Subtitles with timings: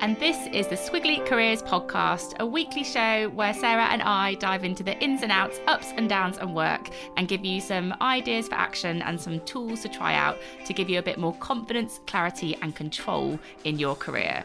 [0.00, 4.62] And this is the Squiggly Careers Podcast, a weekly show where Sarah and I dive
[4.62, 8.46] into the ins and outs, ups and downs and work and give you some ideas
[8.46, 11.98] for action and some tools to try out to give you a bit more confidence,
[12.06, 14.44] clarity, and control in your career.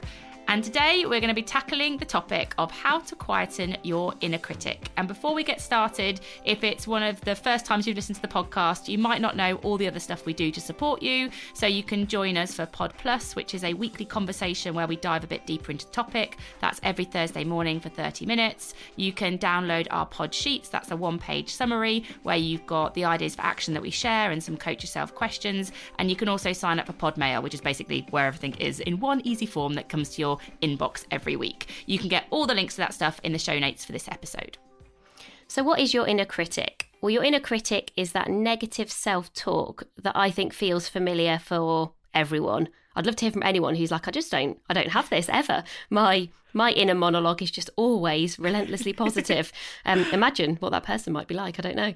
[0.53, 4.37] And today we're going to be tackling the topic of how to quieten your inner
[4.37, 4.91] critic.
[4.97, 8.21] And before we get started, if it's one of the first times you've listened to
[8.21, 11.31] the podcast, you might not know all the other stuff we do to support you.
[11.55, 14.95] So you can join us for Pod Plus, which is a weekly conversation where we
[14.95, 16.37] dive a bit deeper into topic.
[16.61, 18.75] That's every Thursday morning for 30 minutes.
[18.95, 20.69] You can download our pod sheets.
[20.69, 24.29] That's a one page summary where you've got the ideas for action that we share
[24.29, 25.71] and some coach yourself questions.
[25.97, 28.81] And you can also sign up for Pod Mail, which is basically where everything is
[28.81, 31.69] in one easy form that comes to your inbox every week.
[31.86, 34.08] You can get all the links to that stuff in the show notes for this
[34.08, 34.58] episode.
[35.47, 36.88] So, what is your inner critic?
[37.02, 41.94] Well, your inner critic is that negative self talk that I think feels familiar for
[42.13, 42.69] everyone.
[42.95, 45.30] I'd love to hear from anyone who's like, I just don't, I don't have this
[45.30, 45.63] ever.
[45.89, 49.51] My my inner monologue is just always relentlessly positive.
[49.85, 51.59] um, imagine what that person might be like.
[51.59, 51.94] I don't know.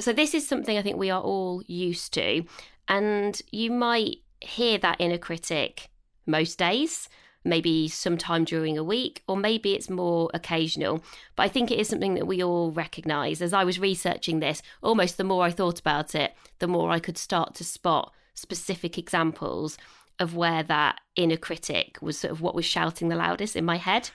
[0.00, 2.44] So this is something I think we are all used to,
[2.88, 5.88] and you might hear that inner critic
[6.26, 7.08] most days
[7.44, 11.02] maybe sometime during a week, or maybe it's more occasional.
[11.36, 13.40] But I think it is something that we all recognize.
[13.40, 16.98] As I was researching this, almost the more I thought about it, the more I
[16.98, 19.76] could start to spot specific examples
[20.20, 23.76] of where that inner critic was sort of what was shouting the loudest in my
[23.76, 24.10] head.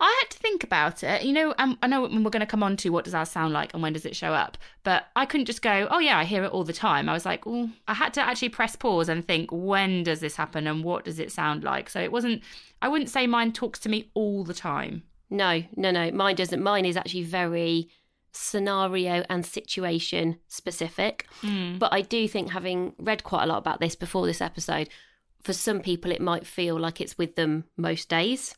[0.00, 1.22] I had to think about it.
[1.22, 3.52] You know, um, I know we're going to come on to what does that sound
[3.52, 6.24] like and when does it show up, but I couldn't just go, oh yeah, I
[6.24, 7.08] hear it all the time.
[7.08, 10.34] I was like, oh, I had to actually press pause and think, when does this
[10.34, 11.90] happen and what does it sound like?
[11.90, 12.42] So it wasn't,
[12.80, 15.02] I wouldn't say mine talks to me all the time.
[15.28, 16.62] No, no, no, mine doesn't.
[16.62, 17.90] Mine is actually very
[18.32, 21.26] scenario and situation specific.
[21.42, 21.78] Mm.
[21.78, 24.88] But I do think, having read quite a lot about this before this episode,
[25.42, 28.54] for some people it might feel like it's with them most days.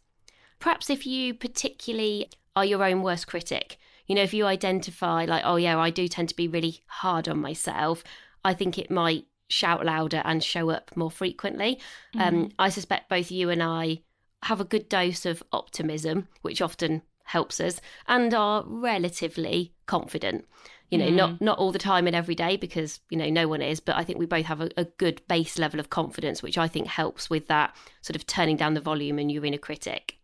[0.58, 5.42] Perhaps if you particularly are your own worst critic, you know, if you identify like,
[5.44, 8.04] oh yeah, I do tend to be really hard on myself,
[8.44, 11.80] I think it might shout louder and show up more frequently.
[12.14, 12.20] Mm.
[12.20, 14.02] Um, I suspect both you and I
[14.44, 20.46] have a good dose of optimism, which often helps us, and are relatively confident.
[20.92, 21.16] You know, Mm.
[21.16, 23.96] not not all the time and every day because you know no one is, but
[23.96, 26.86] I think we both have a, a good base level of confidence, which I think
[26.86, 30.18] helps with that sort of turning down the volume and your inner critic.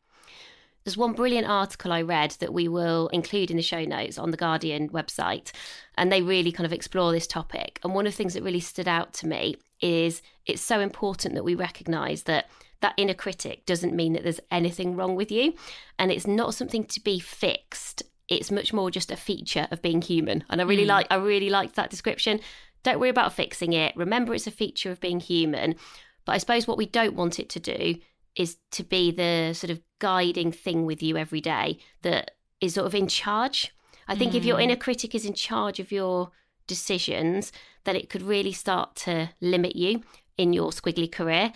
[0.84, 4.30] There's one brilliant article I read that we will include in the show notes on
[4.30, 5.52] the Guardian website,
[5.96, 7.80] and they really kind of explore this topic.
[7.82, 11.34] And one of the things that really stood out to me is it's so important
[11.34, 12.48] that we recognize that
[12.80, 15.54] that inner critic doesn't mean that there's anything wrong with you,
[15.98, 18.02] and it's not something to be fixed.
[18.28, 20.44] It's much more just a feature of being human.
[20.50, 22.40] And I really like I really liked that description.
[22.82, 23.96] Don't worry about fixing it.
[23.96, 25.74] Remember it's a feature of being human.
[26.24, 27.96] But I suppose what we don't want it to do
[28.36, 32.86] is to be the sort of guiding thing with you every day that is sort
[32.86, 33.74] of in charge.
[34.06, 36.30] I think if your inner critic is in charge of your
[36.66, 37.52] decisions,
[37.84, 40.02] then it could really start to limit you
[40.38, 41.52] in your squiggly career.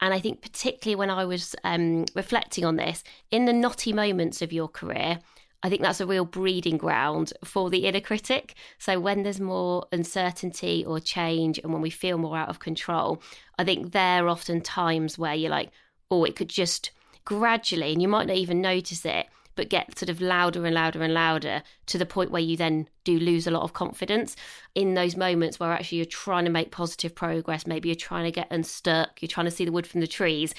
[0.00, 4.42] And I think, particularly when I was um, reflecting on this, in the knotty moments
[4.42, 5.20] of your career,
[5.62, 8.54] I think that's a real breeding ground for the inner critic.
[8.78, 13.22] So when there's more uncertainty or change and when we feel more out of control,
[13.58, 15.70] I think there are often times where you're like,
[16.10, 16.90] oh, it could just
[17.24, 21.02] gradually, and you might not even notice it, but get sort of louder and louder
[21.02, 24.34] and louder to the point where you then do lose a lot of confidence
[24.74, 27.66] in those moments where actually you're trying to make positive progress.
[27.66, 30.54] Maybe you're trying to get unstuck, you're trying to see the wood from the trees.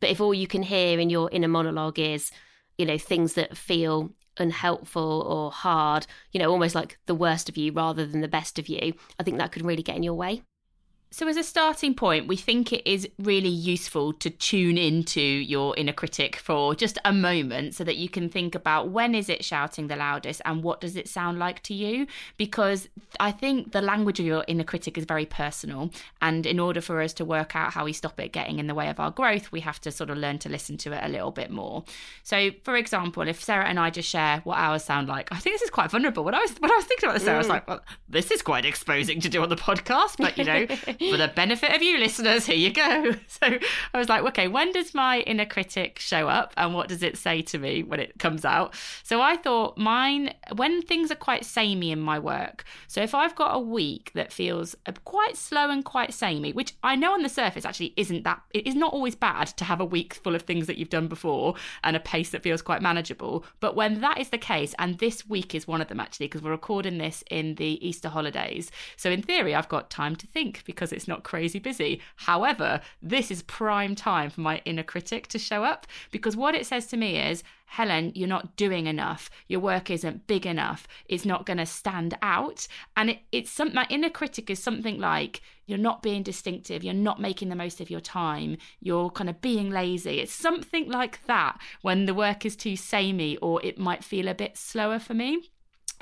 [0.00, 2.30] But if all you can hear in your inner monologue is,
[2.78, 7.56] you know, things that feel unhelpful or hard, you know, almost like the worst of
[7.56, 10.14] you rather than the best of you, I think that could really get in your
[10.14, 10.42] way.
[11.10, 15.74] So, as a starting point, we think it is really useful to tune into your
[15.78, 19.42] inner critic for just a moment so that you can think about when is it
[19.42, 22.06] shouting the loudest and what does it sound like to you?
[22.36, 22.88] Because
[23.18, 25.90] I think the language of your inner critic is very personal.
[26.20, 28.74] And in order for us to work out how we stop it getting in the
[28.74, 31.08] way of our growth, we have to sort of learn to listen to it a
[31.08, 31.84] little bit more.
[32.22, 35.54] So, for example, if Sarah and I just share what ours sound like, I think
[35.54, 36.22] this is quite vulnerable.
[36.22, 37.50] When I was, when I was thinking about this, Sarah, I was mm.
[37.50, 40.66] like, well, this is quite exposing to do on the podcast, but you know
[40.98, 43.14] for the benefit of you listeners, here you go.
[43.28, 43.46] So
[43.94, 47.16] I was like, okay, when does my inner critic show up and what does it
[47.16, 48.74] say to me when it comes out?
[49.04, 52.64] So I thought mine, when things are quite samey in my work.
[52.88, 56.74] So if I've got a week that feels uh, quite slow and quite samey, which
[56.82, 59.80] I know on the surface actually isn't that, it is not always bad to have
[59.80, 61.54] a week full of things that you've done before
[61.84, 63.44] and a pace that feels quite manageable.
[63.60, 66.42] But when that is the case, and this week is one of them actually, because
[66.42, 68.70] we're recording this in the Easter holidays.
[68.96, 72.00] So in theory, I've got time to think because it's not crazy busy.
[72.16, 76.66] However, this is prime time for my inner critic to show up because what it
[76.66, 79.28] says to me is, Helen, you're not doing enough.
[79.46, 80.88] Your work isn't big enough.
[81.06, 82.66] It's not going to stand out.
[82.96, 86.82] And it, it's some, my inner critic is something like, you're not being distinctive.
[86.82, 88.56] You're not making the most of your time.
[88.80, 90.18] You're kind of being lazy.
[90.18, 94.34] It's something like that when the work is too samey or it might feel a
[94.34, 95.50] bit slower for me.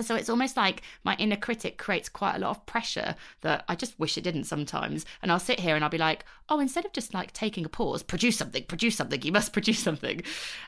[0.01, 3.75] So it's almost like my inner critic creates quite a lot of pressure that I
[3.75, 5.07] just wish it didn't sometimes.
[5.23, 7.69] And I'll sit here and I'll be like, oh, instead of just like taking a
[7.69, 10.23] pause, produce something, produce something, you must produce something.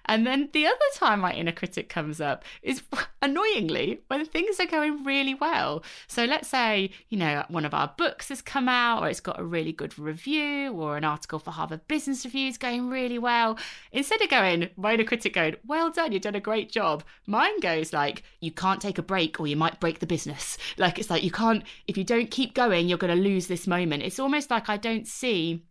[0.07, 2.83] And then the other time my inner critic comes up is
[3.23, 5.83] annoyingly when things are going really well.
[6.07, 9.39] So let's say, you know, one of our books has come out or it's got
[9.39, 13.59] a really good review or an article for Harvard Business Review is going really well.
[13.93, 17.61] Instead of going, my inner critic going, well done, you've done a great job, mine
[17.61, 20.57] goes like, you can't take a break break or you might break the business.
[20.77, 23.67] Like it's like you can't, if you don't keep going, you're going to lose this
[23.67, 24.05] moment.
[24.05, 25.65] It's almost like I don't see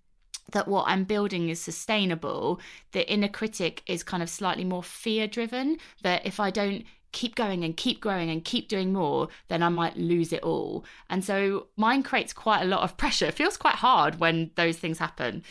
[0.51, 2.59] that what I'm building is sustainable.
[2.91, 6.83] The inner critic is kind of slightly more fear driven, that if I don't
[7.13, 10.83] keep going and keep growing and keep doing more, then I might lose it all.
[11.09, 13.27] And so mine creates quite a lot of pressure.
[13.27, 15.43] It feels quite hard when those things happen.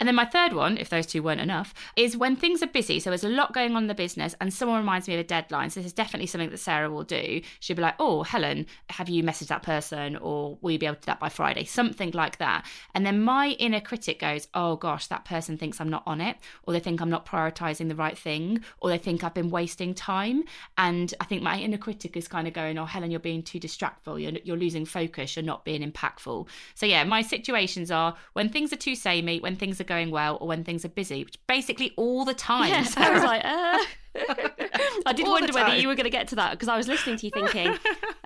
[0.00, 2.98] And then my third one, if those two weren't enough, is when things are busy.
[2.98, 5.24] So there's a lot going on in the business and someone reminds me of a
[5.24, 5.68] deadline.
[5.68, 7.42] So this is definitely something that Sarah will do.
[7.60, 10.16] She'll be like, oh, Helen, have you messaged that person?
[10.16, 11.64] Or will you be able to do that by Friday?
[11.64, 12.64] Something like that.
[12.94, 16.38] And then my inner critic goes, oh gosh, that person thinks I'm not on it.
[16.62, 18.64] Or they think I'm not prioritizing the right thing.
[18.78, 20.44] Or they think I've been wasting time.
[20.78, 23.60] And I think my inner critic is kind of going, oh, Helen, you're being too
[23.60, 24.20] distractful.
[24.20, 25.36] You're, you're losing focus.
[25.36, 26.48] You're not being impactful.
[26.74, 30.38] So yeah, my situations are when things are too samey, when things are going well
[30.40, 32.70] or when things are busy, which basically all the time.
[32.70, 33.78] Yeah, so I was like, uh...
[35.06, 36.88] I did all wonder whether you were going to get to that because I was
[36.88, 37.76] listening to you thinking,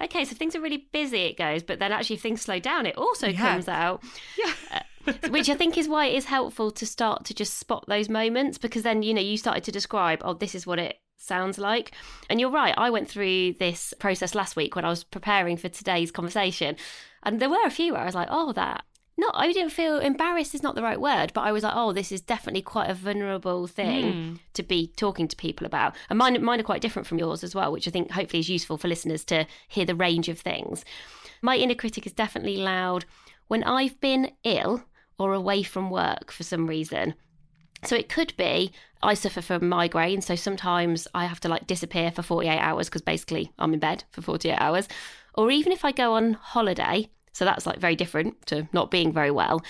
[0.02, 2.58] okay, so if things are really busy, it goes, but then actually if things slow
[2.58, 3.38] down, it also yeah.
[3.38, 4.02] comes out.
[4.38, 4.52] Yeah.
[4.72, 8.08] Uh, which I think is why it is helpful to start to just spot those
[8.08, 11.58] moments because then, you know, you started to describe, oh, this is what it sounds
[11.58, 11.92] like.
[12.30, 15.68] And you're right, I went through this process last week when I was preparing for
[15.68, 16.76] today's conversation.
[17.22, 18.84] And there were a few where I was like, oh, that
[19.16, 21.92] not I didn't feel embarrassed is not the right word, but I was like, oh,
[21.92, 24.38] this is definitely quite a vulnerable thing mm.
[24.54, 25.94] to be talking to people about.
[26.10, 28.48] And mine mine are quite different from yours as well, which I think hopefully is
[28.48, 30.84] useful for listeners to hear the range of things.
[31.42, 33.04] My inner critic is definitely loud
[33.46, 34.84] when I've been ill
[35.18, 37.14] or away from work for some reason.
[37.84, 42.10] So it could be I suffer from migraine, so sometimes I have to like disappear
[42.10, 44.88] for 48 hours because basically I'm in bed for 48 hours.
[45.34, 49.12] Or even if I go on holiday so that's like very different to not being
[49.12, 49.62] very well.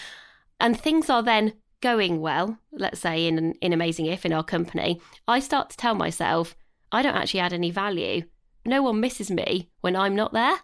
[0.61, 5.01] And things are then going well, let's say in in Amazing If in our company,
[5.27, 6.55] I start to tell myself,
[6.93, 8.23] I don't actually add any value.
[8.65, 10.57] No one misses me when I'm not there.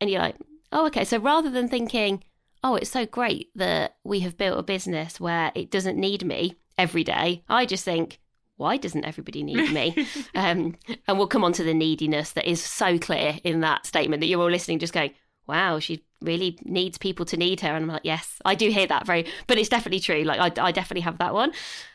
[0.00, 0.36] And you're like,
[0.72, 1.04] oh, okay.
[1.04, 2.24] So rather than thinking,
[2.64, 6.56] oh, it's so great that we have built a business where it doesn't need me
[6.78, 8.18] every day, I just think,
[8.56, 10.06] why doesn't everybody need me?
[10.34, 14.20] um, and we'll come on to the neediness that is so clear in that statement
[14.20, 15.12] that you're all listening, just going,
[15.46, 17.68] wow, she really needs people to need her.
[17.68, 20.22] And I'm like, yes, I do hear that very, but it's definitely true.
[20.22, 21.52] Like, I, I definitely have that one.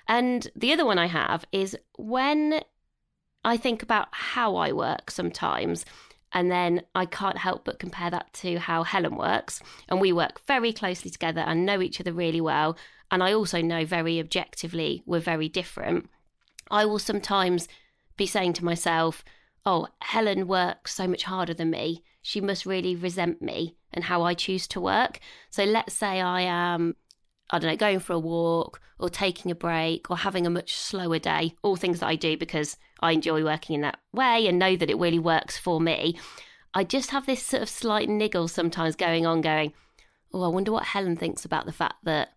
[0.07, 2.61] And the other one I have is when
[3.43, 5.85] I think about how I work sometimes.
[6.33, 9.61] And then I can't help but compare that to how Helen works.
[9.87, 12.77] And we work very closely together and know each other really well.
[13.09, 16.09] And I also know very objectively we're very different.
[16.69, 17.69] I will sometimes
[18.17, 19.23] be saying to myself,
[19.65, 22.03] oh, Helen works so much harder than me.
[22.25, 25.19] She must really resent me and how I choose to work.
[25.51, 26.95] So let's say I am
[27.51, 30.73] I don't know, going for a walk or taking a break or having a much
[30.73, 34.57] slower day, all things that I do because I enjoy working in that way and
[34.57, 36.17] know that it really works for me.
[36.73, 39.73] I just have this sort of slight niggle sometimes going on, going,
[40.33, 42.29] oh, I wonder what Helen thinks about the fact that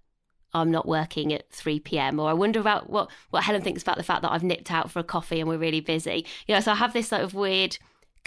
[0.53, 2.21] I'm not working at 3 p.m.
[2.21, 4.91] Or I wonder about what, what Helen thinks about the fact that I've nipped out
[4.91, 6.27] for a coffee and we're really busy.
[6.47, 7.79] You know, so I have this sort of weird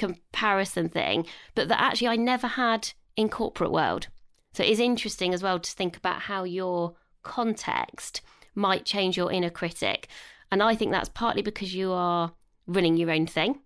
[0.02, 4.08] comparison thing, but that actually I never had in corporate world.
[4.54, 8.22] So it is interesting as well to think about how your context
[8.56, 10.08] might change your inner critic.
[10.52, 12.34] And I think that's partly because you are
[12.68, 13.60] running your own thing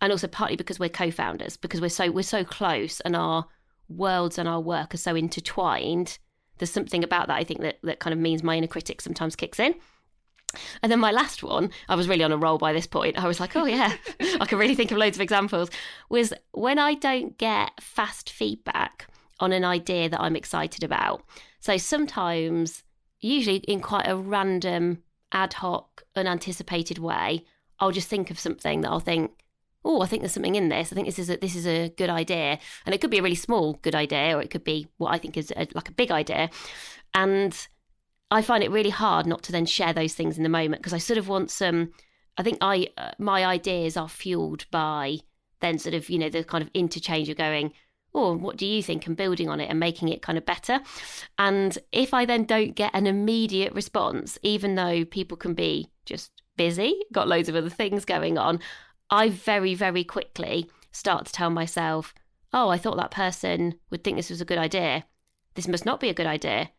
[0.00, 3.46] and also partly because we're co-founders because we're so we're so close and our
[3.88, 6.18] worlds and our work are so intertwined
[6.58, 9.36] there's something about that I think that that kind of means my inner critic sometimes
[9.36, 9.74] kicks in
[10.82, 13.22] and then my last one, I was really on a roll by this point.
[13.22, 13.94] I was like, oh, yeah,
[14.40, 15.70] I can really think of loads of examples.
[16.08, 19.06] Was when I don't get fast feedback
[19.40, 21.24] on an idea that I'm excited about.
[21.60, 22.84] So sometimes,
[23.20, 27.44] usually in quite a random, ad hoc, unanticipated way,
[27.80, 29.32] I'll just think of something that I'll think,
[29.84, 30.92] oh, I think there's something in this.
[30.92, 33.22] I think this is a, this is a good idea, and it could be a
[33.22, 35.92] really small good idea, or it could be what I think is a, like a
[35.92, 36.50] big idea.
[37.14, 37.66] And
[38.32, 40.94] I find it really hard not to then share those things in the moment because
[40.94, 41.92] I sort of want some.
[42.38, 45.18] I think I uh, my ideas are fueled by
[45.60, 47.72] then sort of you know the kind of interchange of going.
[48.14, 49.06] Oh, what do you think?
[49.06, 50.80] And building on it and making it kind of better.
[51.38, 56.30] And if I then don't get an immediate response, even though people can be just
[56.56, 58.60] busy, got loads of other things going on,
[59.08, 62.14] I very, very quickly start to tell myself,
[62.52, 65.06] oh, I thought that person would think this was a good idea.
[65.54, 66.70] This must not be a good idea.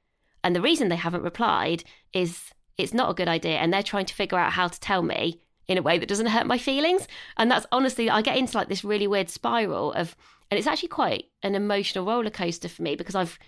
[0.43, 3.57] And the reason they haven't replied is it's not a good idea.
[3.57, 6.27] And they're trying to figure out how to tell me in a way that doesn't
[6.27, 7.07] hurt my feelings.
[7.37, 10.15] And that's honestly, I get into like this really weird spiral of,
[10.51, 13.39] and it's actually quite an emotional roller coaster for me because I've,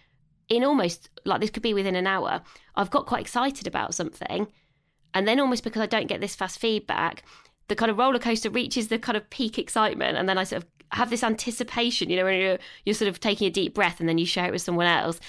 [0.47, 2.41] in almost like this could be within an hour,
[2.75, 4.47] I've got quite excited about something.
[5.13, 7.23] And then almost because I don't get this fast feedback,
[7.67, 10.63] the kind of roller coaster reaches the kind of peak excitement and then I sort
[10.63, 13.99] of have this anticipation, you know, when you're, you're sort of taking a deep breath
[13.99, 15.19] and then you share it with someone else.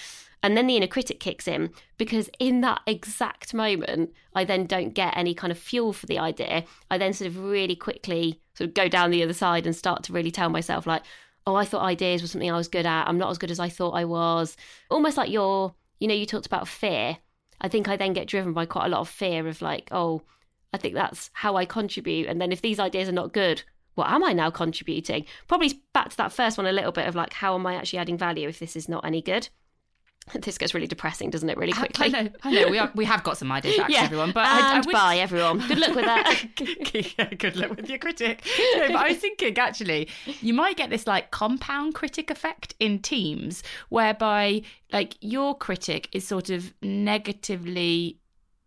[0.43, 4.95] And then the inner critic kicks in because in that exact moment, I then don't
[4.95, 6.65] get any kind of fuel for the idea.
[6.91, 10.05] I then sort of really quickly sort of go down the other side and start
[10.05, 11.03] to really tell myself, like,
[11.47, 13.09] oh, I thought ideas was something I was good at.
[13.09, 14.57] I'm not as good as I thought I was.
[14.91, 17.19] Almost like you're, you know, you talked about fear.
[17.61, 20.23] I think I then get driven by quite a lot of fear of like, oh,
[20.73, 22.29] I think that's how I contribute.
[22.29, 23.63] And then if these ideas are not good,
[23.95, 25.25] what am I now contributing?
[25.49, 28.01] Probably back to that first one a little bit of like, how am I actually
[28.01, 29.49] adding value if this is not any good?
[30.41, 31.57] This gets really depressing, doesn't it?
[31.57, 32.07] Really quickly.
[32.07, 32.31] I know.
[32.43, 32.69] I know.
[32.69, 34.05] We, are, we have got some ideas, actually, yeah.
[34.05, 34.33] everyone.
[34.33, 34.93] But and I, I would...
[34.93, 35.59] bye, everyone.
[35.67, 37.15] Good luck with that.
[37.19, 38.45] yeah, good luck with your critic.
[38.77, 40.09] No, but I was thinking, actually,
[40.41, 46.27] you might get this like compound critic effect in teams, whereby like your critic is
[46.27, 48.19] sort of negatively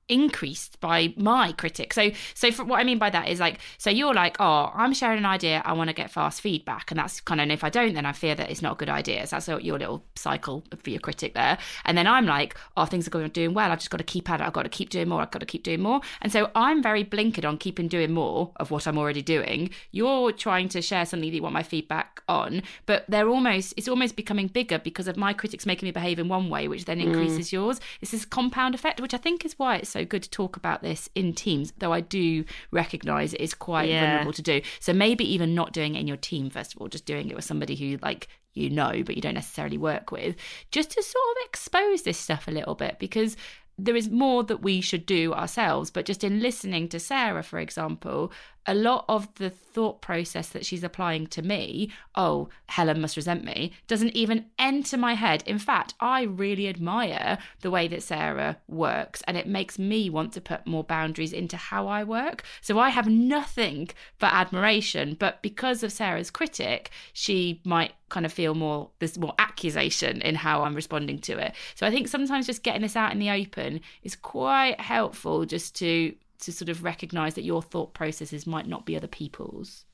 [0.10, 1.94] increased by my critic.
[1.94, 4.94] So so for, what I mean by that is like so you're like, "Oh, I'm
[4.94, 7.64] sharing an idea, I want to get fast feedback." And that's kind of and if
[7.64, 9.26] I don't then I fear that it's not a good idea.
[9.28, 11.58] So that's your little cycle for your critic there.
[11.86, 13.72] And then I'm like, "Oh, things are going doing well.
[13.72, 14.44] I've just got to keep at it.
[14.44, 15.22] I've got to keep doing more.
[15.22, 18.52] I've got to keep doing more." And so I'm very blinkered on keeping doing more
[18.58, 19.70] of what I'm already doing.
[19.92, 23.88] You're trying to share something that you want my feedback on, but they're almost it's
[23.88, 27.00] almost becoming bigger because of my critics making me behave in one way, which then
[27.00, 27.06] mm.
[27.06, 27.54] increases mm.
[27.54, 27.80] yours.
[28.02, 30.56] It's this compound effect, which I think is why it's so so good to talk
[30.56, 34.06] about this in teams, though I do recognize it is quite yeah.
[34.06, 34.62] vulnerable to do.
[34.80, 37.36] So maybe even not doing it in your team, first of all, just doing it
[37.36, 40.36] with somebody who like you know, but you don't necessarily work with,
[40.72, 43.38] just to sort of expose this stuff a little bit because
[43.78, 45.92] there is more that we should do ourselves.
[45.92, 48.32] But just in listening to Sarah, for example,
[48.70, 53.44] a lot of the thought process that she's applying to me, oh, Helen must resent
[53.44, 55.44] me, doesn't even enter my head.
[55.48, 60.34] In fact, I really admire the way that Sarah works, and it makes me want
[60.34, 62.44] to put more boundaries into how I work.
[62.62, 68.34] So I have nothing but admiration, but because of Sarah's critic, she might kind of
[68.34, 71.56] feel more there's more accusation in how I'm responding to it.
[71.74, 75.76] So I think sometimes just getting this out in the open is quite helpful just
[75.78, 79.86] to to sort of recognize that your thought processes might not be other people's.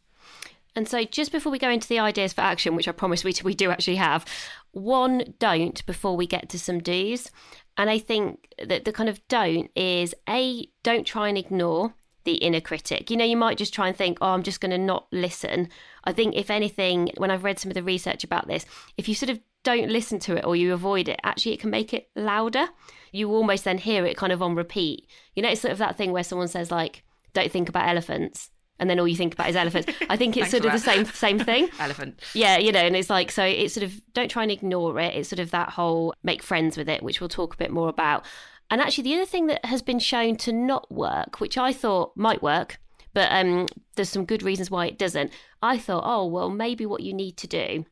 [0.76, 3.34] And so, just before we go into the ideas for action, which I promise we,
[3.44, 4.26] we do actually have,
[4.72, 7.32] one don't before we get to some do's.
[7.78, 11.94] And I think that the kind of don't is A, don't try and ignore
[12.26, 13.10] the inner critic.
[13.10, 15.70] You know, you might just try and think, oh, I'm just going to not listen.
[16.04, 18.66] I think, if anything, when I've read some of the research about this,
[18.98, 21.70] if you sort of don't listen to it or you avoid it, actually, it can
[21.70, 22.68] make it louder
[23.16, 25.08] you almost then hear it kind of on repeat.
[25.36, 27.04] You know, it's sort of that thing where someone says, like,
[27.34, 28.50] don't think about elephants.
[28.80, 29.90] and then all you think about is elephants.
[30.10, 31.70] I think it's sort of for the same same thing.
[31.80, 32.20] Elephant.
[32.34, 35.16] Yeah, you know, and it's like so it's sort of don't try and ignore it.
[35.16, 37.90] It's sort of that whole make friends with it, which we'll talk a bit more
[37.90, 38.26] about.
[38.70, 42.18] And actually the other thing that has been shown to not work, which I thought
[42.18, 42.80] might work,
[43.14, 45.32] but um, there's some good reasons why it doesn't.
[45.62, 47.86] I thought, oh well, maybe what you need to do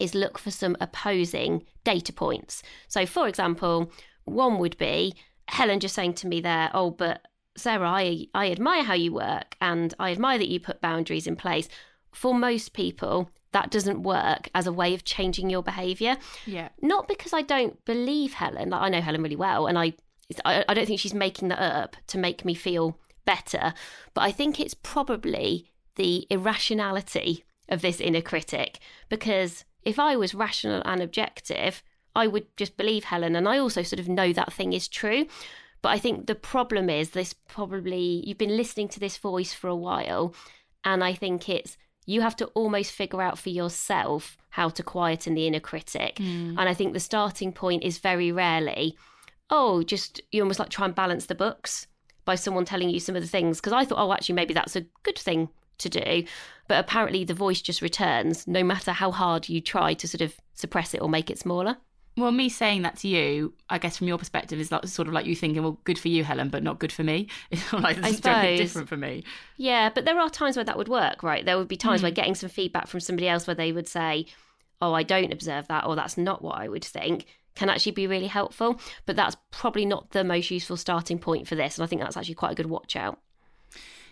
[0.00, 2.62] is look for some opposing data points.
[2.88, 3.90] So for example,
[4.24, 5.14] one would be
[5.48, 7.26] Helen just saying to me there, oh, but
[7.56, 11.36] Sarah, I, I admire how you work and I admire that you put boundaries in
[11.36, 11.68] place.
[12.12, 16.16] For most people, that doesn't work as a way of changing your behaviour.
[16.46, 16.70] Yeah.
[16.82, 18.70] Not because I don't believe Helen.
[18.70, 19.94] Like, I know Helen really well, and I,
[20.44, 23.72] I, I don't think she's making that up to make me feel better.
[24.12, 28.80] But I think it's probably the irrationality of this inner critic.
[29.08, 31.82] Because if I was rational and objective,
[32.14, 33.36] I would just believe Helen.
[33.36, 35.26] And I also sort of know that thing is true.
[35.82, 39.68] But I think the problem is this probably, you've been listening to this voice for
[39.68, 40.34] a while.
[40.84, 45.34] And I think it's, you have to almost figure out for yourself how to quieten
[45.34, 46.16] the inner critic.
[46.16, 46.56] Mm.
[46.58, 48.96] And I think the starting point is very rarely,
[49.50, 51.86] oh, just you almost like try and balance the books
[52.24, 53.58] by someone telling you some of the things.
[53.58, 56.24] Because I thought, oh, actually, maybe that's a good thing to do.
[56.68, 60.34] But apparently, the voice just returns no matter how hard you try to sort of
[60.54, 61.76] suppress it or make it smaller.
[62.16, 65.14] Well, me saying that to you, I guess from your perspective, is like, sort of
[65.14, 67.28] like you thinking, well, good for you, Helen, but not good for me.
[67.50, 69.24] It's like I is totally different for me.
[69.56, 71.44] Yeah, but there are times where that would work, right?
[71.44, 72.14] There would be times where Mm.
[72.14, 74.26] getting some feedback from somebody else where they would say,
[74.80, 78.06] oh, I don't observe that, or that's not what I would think, can actually be
[78.06, 78.80] really helpful.
[79.06, 81.78] But that's probably not the most useful starting point for this.
[81.78, 83.18] And I think that's actually quite a good watch out.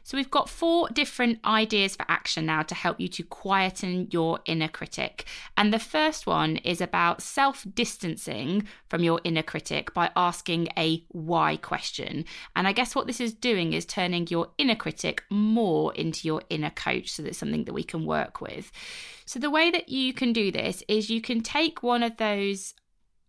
[0.02, 4.40] So we've got four different ideas for action now to help you to quieten your
[4.46, 5.26] inner critic.
[5.56, 11.04] And the first one is about self distancing from your inner critic by asking a
[11.08, 12.24] why question.
[12.56, 16.42] And I guess what this is doing is turning your inner critic more into your
[16.50, 17.12] inner coach.
[17.12, 18.72] So that's something that we can work with.
[19.24, 22.74] So the way that you can do this is you can take one of those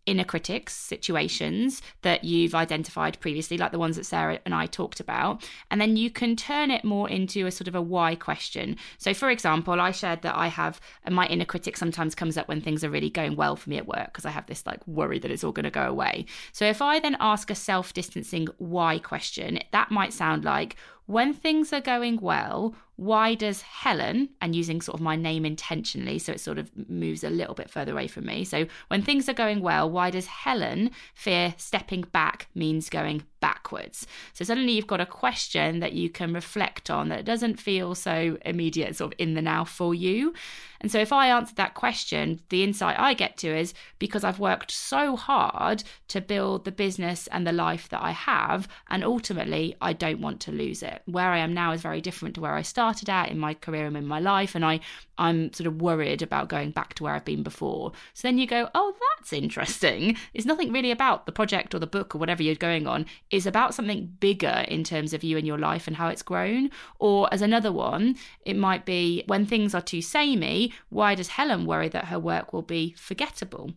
[0.06, 5.00] inner critics situations that you've identified previously, like the ones that Sarah and I talked
[5.00, 8.78] about, and then you can turn it more into a sort of a why question.
[8.98, 12.62] So, for example, I shared that I have my inner critic sometimes comes up when
[12.62, 15.20] things are really going well for me at work because I have this like worry
[15.20, 16.26] that it's all going to go away.
[16.52, 21.34] So, if I then ask a self distancing why question, that might sound like, when
[21.34, 26.32] things are going well, why does Helen, and using sort of my name intentionally, so
[26.32, 28.44] it sort of moves a little bit further away from me.
[28.46, 34.08] So when things are going well, why does Helen fear stepping back means going backwards?
[34.34, 38.38] So suddenly you've got a question that you can reflect on that doesn't feel so
[38.45, 40.34] immediate, sort of in the now for you.
[40.79, 44.39] And so if I answer that question, the insight I get to is because I've
[44.39, 49.75] worked so hard to build the business and the life that I have, and ultimately
[49.79, 51.01] I don't want to lose it.
[51.06, 53.86] Where I am now is very different to where I started at in my career
[53.86, 54.82] and in my life, and I
[55.17, 57.91] I'm sort of worried about going back to where I've been before.
[58.13, 60.17] So then you go, oh, that's interesting.
[60.34, 63.06] It's nothing really about the project or the book or whatever you're going on.
[63.34, 66.69] It's about something bigger in terms of you and your life and how it's grown.
[67.00, 68.15] Or as another one,
[68.46, 72.54] it might be when things are too samey, why does Helen worry that her work
[72.54, 73.74] will be forgettable?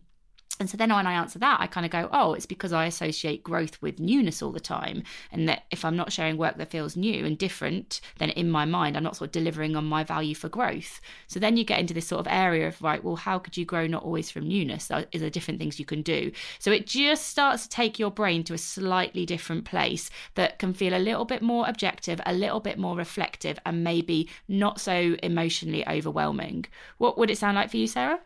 [0.59, 2.85] And so then when I answer that, I kind of go, oh, it's because I
[2.85, 5.03] associate growth with newness all the time.
[5.31, 8.65] And that if I'm not sharing work that feels new and different, then in my
[8.65, 10.99] mind, I'm not sort of delivering on my value for growth.
[11.27, 13.65] So then you get into this sort of area of, right, well, how could you
[13.65, 14.87] grow not always from newness?
[14.87, 15.05] There
[15.37, 16.31] different things you can do.
[16.59, 20.73] So it just starts to take your brain to a slightly different place that can
[20.73, 25.15] feel a little bit more objective, a little bit more reflective, and maybe not so
[25.21, 26.65] emotionally overwhelming.
[26.97, 28.19] What would it sound like for you, Sarah?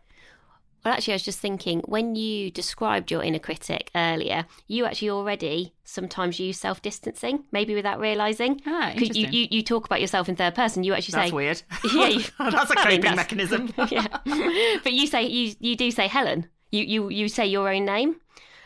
[0.84, 5.12] Well, actually, I was just thinking when you described your inner critic earlier, you actually
[5.12, 8.62] already sometimes use self distancing, maybe without realizing.
[8.66, 10.84] Ah, 'Cause you, you, you talk about yourself in third person.
[10.84, 11.62] You actually That's say, weird.
[11.94, 13.72] Yeah, you- that's a coping that's- mechanism.
[13.92, 14.08] yeah.
[14.84, 16.48] But you say you you do say Helen.
[16.72, 18.16] You you you say your own name.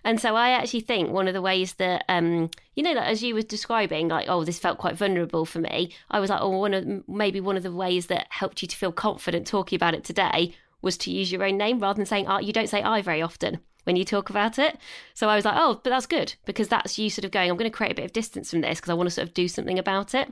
[0.06, 3.24] And so I actually think one of the ways that um you know like as
[3.24, 6.50] you were describing like oh this felt quite vulnerable for me I was like oh
[6.60, 9.96] one of maybe one of the ways that helped you to feel confident talking about
[9.96, 10.54] it today
[10.86, 13.22] was to use your own name rather than saying I you don't say I very
[13.22, 14.78] often when you talk about it.
[15.14, 17.58] So I was like oh but that's good because that's you sort of going I'm
[17.58, 19.34] going to create a bit of distance from this because I want to sort of
[19.34, 20.32] do something about it.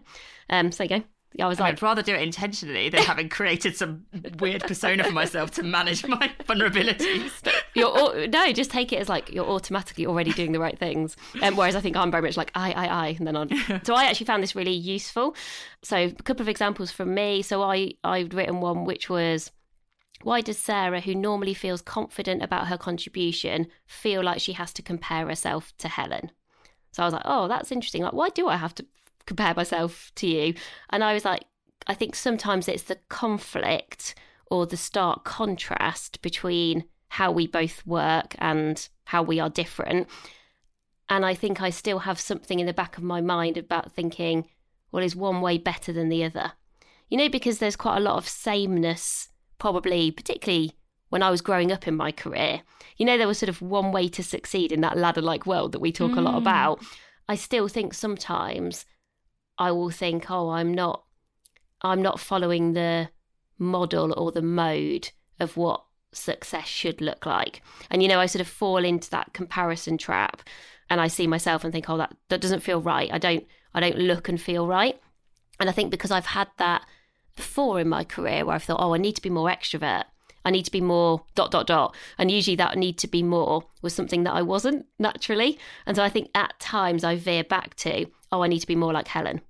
[0.50, 1.08] Um so there you go.
[1.40, 4.06] I was like I'd rather do it intentionally than having created some
[4.40, 7.32] weird persona for myself to manage my vulnerabilities.
[7.74, 11.18] you're no, just take it as like you're automatically already doing the right things.
[11.42, 13.50] Um, whereas I think I'm very much like I, I, I, and then on.
[13.84, 15.36] so I actually found this really useful.
[15.82, 17.42] So a couple of examples from me.
[17.42, 19.52] So I I'd written one which was.
[20.24, 24.82] Why does Sarah, who normally feels confident about her contribution, feel like she has to
[24.82, 26.32] compare herself to Helen?
[26.92, 28.04] So I was like, oh, that's interesting.
[28.04, 28.86] Like, why do I have to
[29.26, 30.54] compare myself to you?
[30.90, 31.44] And I was like,
[31.88, 34.16] I think sometimes it's the conflict
[34.48, 40.08] or the stark contrast between how we both work and how we are different.
[41.10, 44.48] And I think I still have something in the back of my mind about thinking,
[44.92, 46.54] well, is one way better than the other?
[47.10, 49.30] You know, because there's quite a lot of sameness,
[49.64, 50.74] probably, particularly
[51.08, 52.64] when I was growing up in my career.
[52.98, 55.72] You know, there was sort of one way to succeed in that ladder like world
[55.72, 56.18] that we talk mm.
[56.18, 56.40] a lot mm.
[56.40, 56.84] about.
[57.30, 58.86] I still think sometimes
[59.58, 61.06] I will think, oh, I'm not
[61.82, 63.08] I'm not following the
[63.58, 67.62] model or the mode of what success should look like.
[67.90, 70.42] And you know, I sort of fall into that comparison trap
[70.90, 73.10] and I see myself and think, oh, that, that doesn't feel right.
[73.14, 75.00] I don't I don't look and feel right.
[75.58, 76.86] And I think because I've had that
[77.36, 80.06] before in my career where I've thought, oh, I need to be more extrovert.
[80.46, 81.96] I need to be more dot dot dot.
[82.18, 85.58] And usually that need to be more was something that I wasn't naturally.
[85.86, 88.76] And so I think at times I veer back to, oh, I need to be
[88.76, 89.42] more like Helen.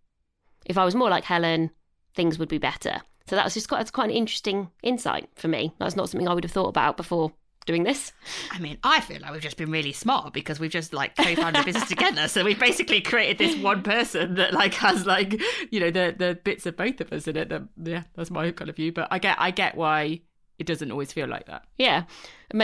[0.65, 1.71] If I was more like Helen,
[2.15, 3.01] things would be better.
[3.27, 5.73] So that was just quite, that's quite an interesting insight for me.
[5.79, 7.31] That's not something I would have thought about before
[7.65, 8.11] doing this.
[8.51, 11.61] I mean, I feel like we've just been really smart because we've just like co-founded
[11.61, 12.27] a business together.
[12.27, 15.39] So we've basically created this one person that like has like
[15.71, 17.49] you know the the bits of both of us in it.
[17.49, 18.91] That, yeah, that's my kind of view.
[18.91, 20.21] But I get I get why
[20.59, 21.65] it doesn't always feel like that.
[21.77, 22.03] Yeah,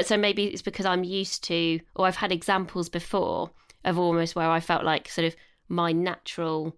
[0.04, 3.52] so maybe it's because I'm used to, or I've had examples before
[3.84, 5.36] of almost where I felt like sort of
[5.68, 6.76] my natural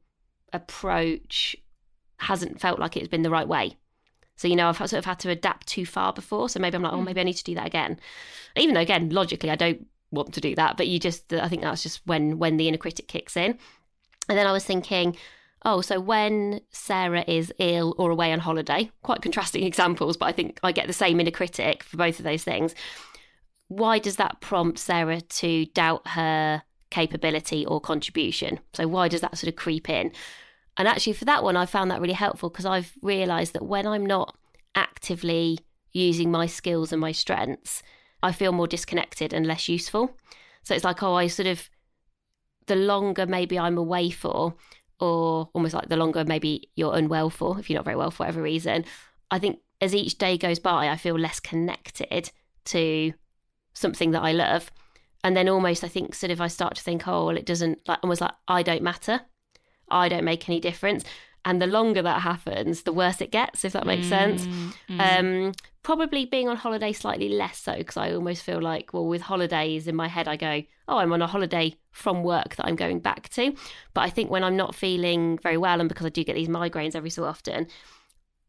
[0.53, 1.55] approach
[2.17, 3.77] hasn't felt like it's been the right way.
[4.41, 6.49] So, you know, I've sort of had to adapt too far before.
[6.49, 7.04] So maybe I'm like, oh, hmm.
[7.04, 7.99] maybe I need to do that again.
[8.56, 10.77] Even though, again, logically, I don't want to do that.
[10.77, 13.60] But you just, I think that's just when when the inner critic kicks in.
[14.27, 15.15] And then I was thinking,
[15.63, 20.32] oh, so when Sarah is ill or away on holiday, quite contrasting examples, but I
[20.32, 22.73] think I get the same inner critic for both of those things.
[23.67, 28.60] Why does that prompt Sarah to doubt her capability or contribution?
[28.73, 30.12] So why does that sort of creep in?
[30.82, 33.86] And actually, for that one, I found that really helpful because I've realized that when
[33.86, 34.36] I'm not
[34.74, 35.60] actively
[35.94, 37.84] using my skills and my strengths,
[38.24, 40.17] I feel more disconnected and less useful.
[40.63, 41.70] So it's like, oh, I sort of,
[42.65, 44.56] the longer maybe I'm away for,
[45.00, 48.24] or almost like the longer maybe you're unwell for, if you're not very well for
[48.24, 48.84] whatever reason,
[49.30, 52.32] I think as each day goes by, I feel less connected
[52.65, 53.13] to
[53.76, 54.72] something that I love.
[55.24, 57.88] And then almost, I think, sort of, I start to think, oh, well, it doesn't,
[57.88, 59.22] like, almost like I don't matter.
[59.91, 61.04] I don't make any difference.
[61.43, 64.47] And the longer that happens, the worse it gets, if that makes mm, sense.
[64.88, 65.19] Mm.
[65.47, 69.21] Um, probably being on holiday slightly less so, because I almost feel like, well, with
[69.23, 72.75] holidays in my head, I go, oh, I'm on a holiday from work that I'm
[72.75, 73.56] going back to.
[73.95, 76.47] But I think when I'm not feeling very well, and because I do get these
[76.47, 77.67] migraines every so often,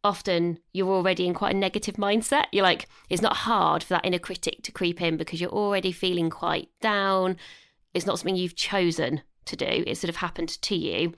[0.05, 2.47] often you're already in quite a negative mindset.
[2.53, 5.93] You're like, it's not hard for that inner critic to creep in because you're already
[5.93, 7.39] feeling quite down.
[7.95, 11.15] It's not something you've chosen to do, it sort of happened to you.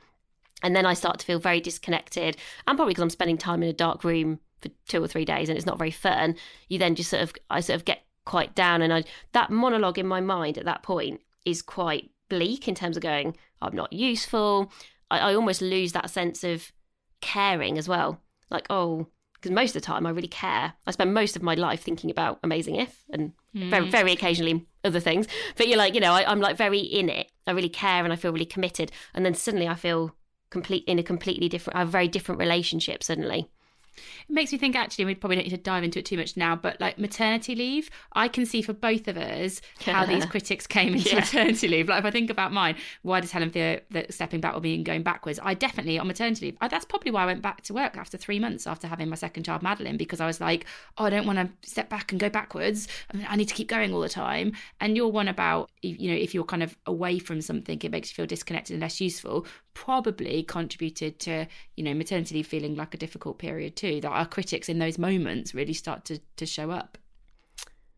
[0.65, 2.37] And then I start to feel very disconnected.
[2.67, 5.49] And probably because I'm spending time in a dark room for two or three days
[5.49, 6.35] and it's not very fun,
[6.69, 8.83] you then just sort of, I sort of get quite down.
[8.83, 12.97] And I, that monologue in my mind at that point is quite bleak in terms
[12.97, 14.73] of going, I'm not useful.
[15.11, 16.73] I, I almost lose that sense of
[17.21, 18.21] caring as well.
[18.51, 20.73] Like, oh, because most of the time I really care.
[20.87, 23.69] I spend most of my life thinking about Amazing If and mm.
[23.69, 25.27] very, very occasionally other things.
[25.57, 27.31] But you're like, you know, I, I'm like very in it.
[27.47, 28.91] I really care and I feel really committed.
[29.13, 30.15] And then suddenly I feel
[30.55, 33.49] complete in a completely different, a very different relationship suddenly.
[33.97, 36.37] It makes me think actually, we probably don't need to dive into it too much
[36.37, 40.67] now, but like maternity leave, I can see for both of us how these critics
[40.67, 41.17] came into yeah.
[41.17, 41.89] maternity leave.
[41.89, 44.85] Like if I think about mine, why does Helen feel that stepping back or being
[44.85, 45.39] going backwards?
[45.43, 48.17] I definitely on maternity leave, I, that's probably why I went back to work after
[48.17, 50.67] three months after having my second child, Madeline, because I was like,
[50.99, 52.89] oh, I don't want to step back and go backwards.
[53.13, 54.53] I, mean, I need to keep going all the time.
[54.81, 58.11] And you're one about, you know, if you're kind of away from something, it makes
[58.11, 62.95] you feel disconnected and less useful, probably contributed to, you know, maternity leave feeling like
[62.95, 66.71] a difficult period too that our critics in those moments really start to, to show
[66.71, 66.97] up.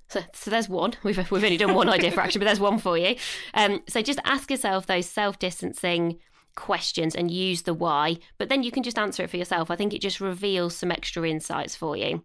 [0.08, 0.94] So, so there's one.
[1.02, 3.16] We've we've only done one idea for action, but there's one for you.
[3.54, 6.18] Um, so just ask yourself those self distancing
[6.54, 9.70] questions and use the why, but then you can just answer it for yourself.
[9.70, 12.24] I think it just reveals some extra insights for you.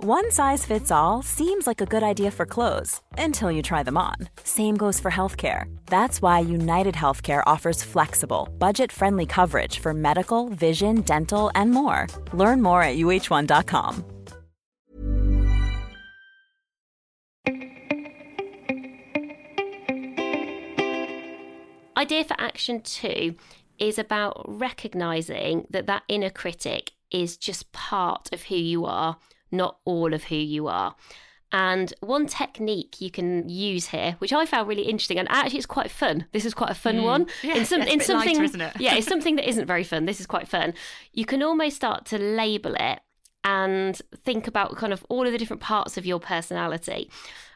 [0.00, 3.96] One size fits all seems like a good idea for clothes until you try them
[3.96, 4.14] on.
[4.44, 5.64] Same goes for healthcare.
[5.86, 12.06] That's why United Healthcare offers flexible, budget friendly coverage for medical, vision, dental, and more.
[12.32, 14.04] Learn more at uh1.com.
[21.96, 23.34] Idea for action two
[23.80, 29.16] is about recognizing that that inner critic is just part of who you are,
[29.50, 30.94] not all of who you are.
[31.50, 35.66] And one technique you can use here, which I found really interesting, and actually it's
[35.66, 36.26] quite fun.
[36.32, 37.04] This is quite a fun hmm.
[37.04, 37.26] one.
[37.42, 38.72] Yeah, in some, it's a in something, lighter, isn't it?
[38.78, 40.04] yeah, it's something that isn't very fun.
[40.04, 40.74] This is quite fun.
[41.12, 43.00] You can almost start to label it
[43.44, 47.10] and think about kind of all of the different parts of your personality.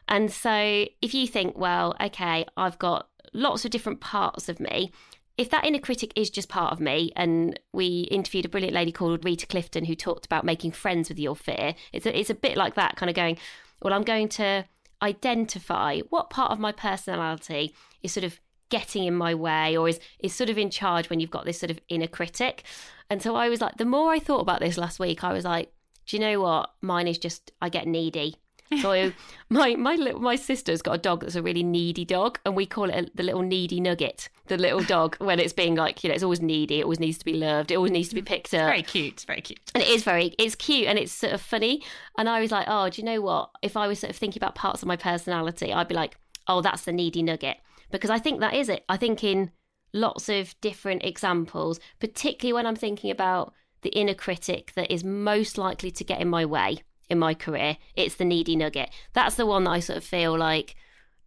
[0.07, 4.91] And so if you think, well, okay, I've got lots of different parts of me.
[5.37, 8.91] If that inner critic is just part of me, and we interviewed a brilliant lady
[8.91, 12.35] called Rita Clifton who talked about making friends with your fear, it's a, it's a
[12.35, 13.37] bit like that, kind of going,
[13.81, 14.65] well, I'm going to
[15.01, 19.99] identify what part of my personality is sort of getting in my way or is,
[20.19, 22.63] is sort of in charge when you've got this sort of inner critic.
[23.09, 25.45] And so I was like, the more I thought about this last week, I was
[25.45, 25.71] like,
[26.05, 26.73] do you know what?
[26.81, 28.37] Mine is just, I get needy.
[28.81, 29.11] So
[29.49, 32.65] my my little my sister's got a dog that's a really needy dog, and we
[32.65, 34.29] call it a, the little needy nugget.
[34.47, 37.17] The little dog when it's being like you know it's always needy, it always needs
[37.17, 38.33] to be loved, it always needs to be mm-hmm.
[38.33, 38.67] picked up.
[38.67, 39.59] Very cute, very cute.
[39.73, 41.83] And it is very, it's cute and it's sort of funny.
[42.17, 43.49] And I was like, oh, do you know what?
[43.61, 46.61] If I was sort of thinking about parts of my personality, I'd be like, oh,
[46.61, 47.57] that's the needy nugget.
[47.91, 48.83] Because I think that is it.
[48.89, 49.51] I think in
[49.93, 55.57] lots of different examples, particularly when I'm thinking about the inner critic that is most
[55.57, 58.89] likely to get in my way in my career, it's the needy nugget.
[59.13, 60.75] That's the one that I sort of feel like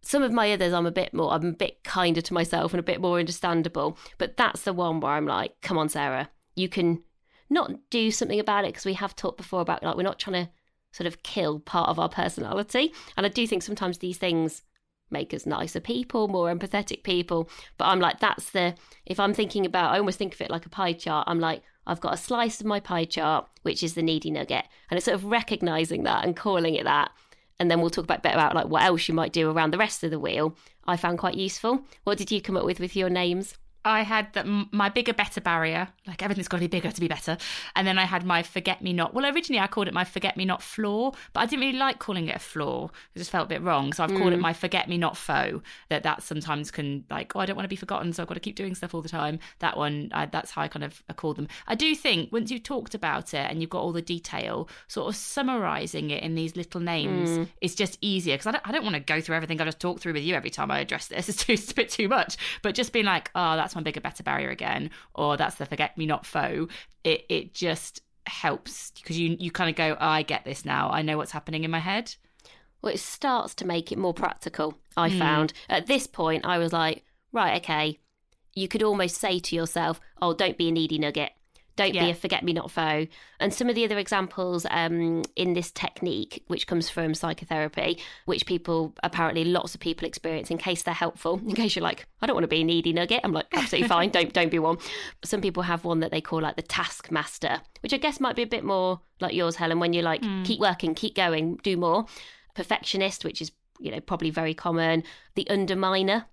[0.01, 2.79] some of my others I'm a bit more I'm a bit kinder to myself and
[2.79, 6.69] a bit more understandable but that's the one where I'm like come on Sarah you
[6.69, 7.03] can
[7.49, 10.45] not do something about it because we have talked before about like we're not trying
[10.45, 10.51] to
[10.91, 14.63] sort of kill part of our personality and I do think sometimes these things
[15.09, 19.65] make us nicer people more empathetic people but I'm like that's the if I'm thinking
[19.65, 22.17] about I almost think of it like a pie chart I'm like I've got a
[22.17, 26.03] slice of my pie chart which is the needy nugget and it's sort of recognizing
[26.03, 27.11] that and calling it that
[27.59, 29.77] and then we'll talk about bit about like what else you might do around the
[29.77, 30.55] rest of the wheel.
[30.85, 31.81] I found quite useful.
[32.03, 33.57] What did you come up with with your names?
[33.87, 35.87] I had the, my bigger, better barrier.
[36.05, 37.37] Like everything's got to be bigger to be better.
[37.73, 39.13] And then I had my forget me not.
[39.13, 41.99] Well, originally I called it my forget me not flaw, but I didn't really like
[41.99, 42.89] calling it a flaw.
[43.15, 43.93] It just felt a bit wrong.
[43.93, 44.41] So I've called it mm.
[44.41, 45.61] my forget me not foe.
[45.87, 48.33] That that sometimes can like, oh, I don't want to be forgotten, so I've got
[48.33, 49.39] to keep doing stuff all the time.
[49.59, 51.47] That one, I, that's how I kind of I call them.
[51.65, 55.07] I do think once you've talked about it and you've got all the detail, sort
[55.07, 57.47] of summarizing it in these little names mm.
[57.61, 59.79] is just easier because I don't, I don't want to go through everything I just
[59.79, 61.27] talked through with you every time I address this.
[61.37, 62.37] It's, too, it's a bit too much.
[62.61, 65.97] But just being like, oh, that's my bigger, better barrier again, or that's the forget
[65.97, 66.67] me not foe.
[67.03, 70.89] It it just helps because you you kind of go, oh, I get this now.
[70.89, 72.15] I know what's happening in my head.
[72.81, 75.19] Well, it starts to make it more practical, I hmm.
[75.19, 75.53] found.
[75.67, 77.99] At this point, I was like, right, okay,
[78.53, 81.31] you could almost say to yourself, oh, don't be a needy nugget.
[81.77, 83.07] Don't be a forget me not foe.
[83.39, 88.45] And some of the other examples um, in this technique, which comes from psychotherapy, which
[88.45, 92.25] people apparently lots of people experience in case they're helpful, in case you're like, I
[92.25, 93.21] don't want to be a needy nugget.
[93.23, 94.09] I'm like, absolutely fine.
[94.09, 94.77] Don't don't be one.
[95.23, 98.43] Some people have one that they call like the taskmaster, which I guess might be
[98.43, 102.05] a bit more like yours, Helen, when you're like, keep working, keep going, do more.
[102.55, 105.03] Perfectionist, which is you know probably very common.
[105.35, 106.25] The underminer,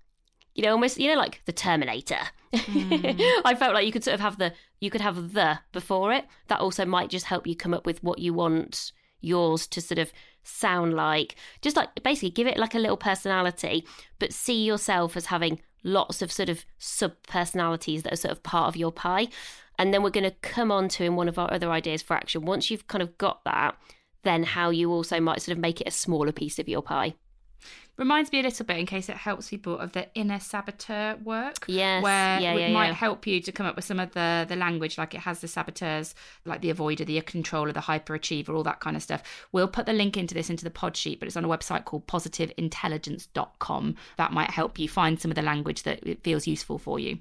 [0.55, 2.21] you know, almost you know like the Terminator.
[2.53, 3.21] Mm.
[3.45, 6.25] I felt like you could sort of have the you could have the before it.
[6.49, 9.99] That also might just help you come up with what you want yours to sort
[9.99, 10.13] of
[10.45, 11.37] sound like.
[11.63, 13.87] Just like basically give it like a little personality,
[14.19, 18.43] but see yourself as having lots of sort of sub personalities that are sort of
[18.43, 19.29] part of your pie.
[19.79, 22.15] And then we're going to come on to in one of our other ideas for
[22.15, 22.45] action.
[22.45, 23.77] Once you've kind of got that,
[24.23, 27.15] then how you also might sort of make it a smaller piece of your pie.
[27.97, 31.65] Reminds me a little bit in case it helps people of the inner saboteur work
[31.67, 32.03] yes.
[32.03, 32.93] where yeah, it yeah, might yeah.
[32.93, 35.49] help you to come up with some of the the language like it has the
[35.49, 39.23] saboteurs like the avoider the controller the hyperachiever all that kind of stuff.
[39.53, 41.85] We'll put the link into this into the pod sheet but it's on a website
[41.85, 46.79] called positiveintelligence.com that might help you find some of the language that it feels useful
[46.79, 47.19] for you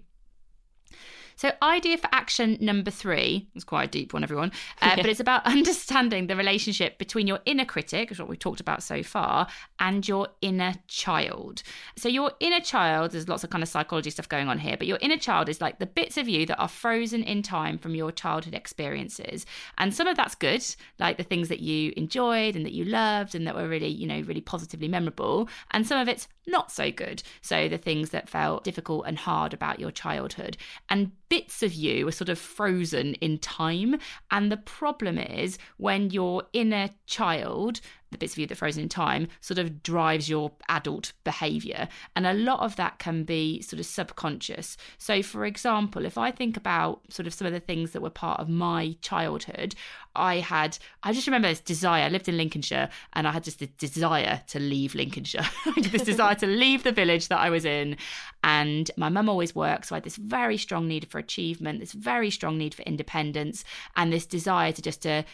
[1.36, 5.20] so, idea for action number three is quite a deep one, everyone, uh, but it's
[5.20, 9.04] about understanding the relationship between your inner critic, which is what we've talked about so
[9.04, 9.48] far,
[9.80, 11.64] and your inner child.
[11.98, 14.88] So, your inner child, there's lots of kind of psychology stuff going on here, but
[14.88, 17.96] your inner child is like the bits of you that are frozen in time from
[17.96, 19.46] your childhood experiences.
[19.78, 20.64] And some of that's good,
[21.00, 24.08] like the things that you enjoyed and that you loved and that were really, you
[24.08, 25.50] know, really positively memorable.
[25.72, 27.24] And some of it's not so good.
[27.42, 30.58] So, the things that felt difficult and hard about your childhood.
[30.90, 33.98] And bits of you are sort of frozen in time.
[34.30, 37.82] And the problem is when your inner child,
[38.14, 41.88] the bits of you that frozen in time, sort of drives your adult behavior.
[42.16, 44.78] And a lot of that can be sort of subconscious.
[44.98, 48.10] So, for example, if I think about sort of some of the things that were
[48.10, 49.76] part of my childhood,
[50.16, 52.04] I had, I just remember this desire.
[52.04, 55.46] I lived in Lincolnshire and I had just this desire to leave Lincolnshire,
[55.78, 57.98] this desire to leave the village that I was in.
[58.44, 59.88] And my mum always worked.
[59.88, 63.64] So I had this very strong need for achievement, this very strong need for independence,
[63.96, 65.26] and this desire to just to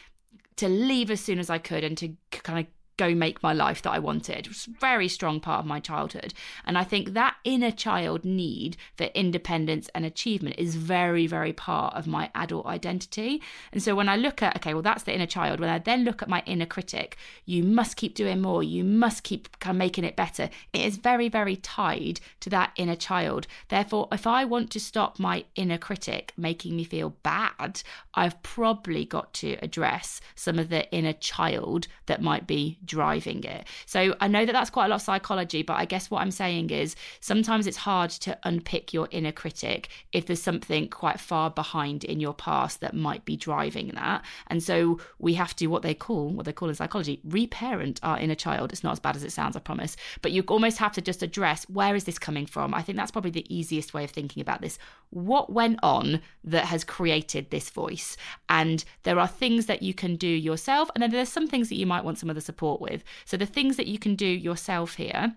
[0.60, 2.14] to leave as soon as I could and to
[2.50, 4.46] kind of go make my life that I wanted.
[4.46, 6.34] It was a very strong part of my childhood.
[6.66, 11.96] And I think that inner child need for independence and achievement is very, very part
[11.96, 13.42] of my adult identity.
[13.72, 16.04] And so when I look at, okay, well, that's the inner child, when I then
[16.04, 19.80] look at my inner critic, you must keep doing more, you must keep kind of
[19.80, 20.50] making it better.
[20.74, 23.48] It is very, very tied to that inner child.
[23.70, 27.82] Therefore, if I want to stop my inner critic making me feel bad,
[28.14, 33.66] I've probably got to address some of the inner child that might be driving it.
[33.86, 36.32] So I know that that's quite a lot of psychology, but I guess what I'm
[36.32, 41.50] saying is sometimes it's hard to unpick your inner critic if there's something quite far
[41.50, 44.26] behind in your past that might be driving that.
[44.48, 48.20] And so we have to what they call what they call in psychology reparent our
[48.20, 48.72] inner child.
[48.72, 49.96] It's not as bad as it sounds, I promise.
[50.22, 52.74] But you almost have to just address where is this coming from?
[52.74, 54.80] I think that's probably the easiest way of thinking about this.
[55.12, 58.18] What went on that has created this voice?
[58.50, 61.76] And there are things that you can do yourself, and then there's some things that
[61.76, 63.04] you might want some other support with.
[63.26, 65.36] So the things that you can do yourself here.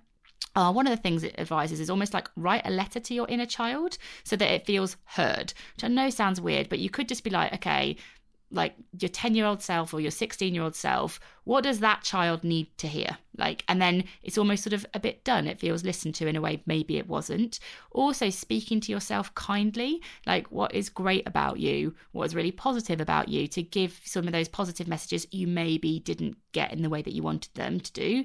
[0.55, 3.27] Uh, one of the things it advises is almost like write a letter to your
[3.29, 7.09] inner child so that it feels heard, which I know sounds weird, but you could
[7.09, 7.97] just be like, okay,
[8.51, 12.03] like your 10 year old self or your 16 year old self, what does that
[12.03, 13.19] child need to hear?
[13.37, 15.47] Like, and then it's almost sort of a bit done.
[15.47, 17.59] It feels listened to in a way maybe it wasn't.
[17.91, 23.01] Also, speaking to yourself kindly, like what is great about you, what is really positive
[23.01, 26.91] about you, to give some of those positive messages you maybe didn't get in the
[26.91, 28.25] way that you wanted them to do.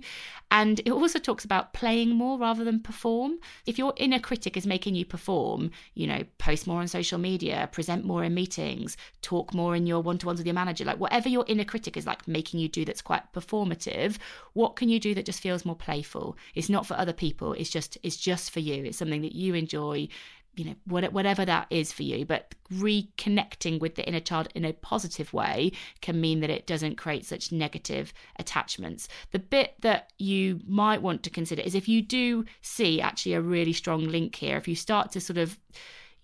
[0.52, 3.40] And it also talks about playing more rather than perform.
[3.66, 7.70] If your inner critic is making you perform, you know, post more on social media,
[7.72, 11.00] present more in meetings, talk more in your one to ones with your manager, like
[11.00, 14.18] whatever your inner critic is like making you do that's quite performative,
[14.52, 16.38] what can you do that just feels more playful?
[16.56, 18.84] It's not for other people, it's just it's just for you.
[18.84, 20.10] It's something that you enjoy
[20.58, 24.74] you know whatever that is for you but reconnecting with the inner child in a
[24.74, 30.60] positive way can mean that it doesn't create such negative attachments the bit that you
[30.66, 34.58] might want to consider is if you do see actually a really strong link here
[34.58, 35.60] if you start to sort of